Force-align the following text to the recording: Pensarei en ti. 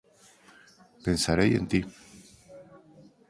Pensarei 1.05 1.51
en 1.59 1.65
ti. 1.71 1.81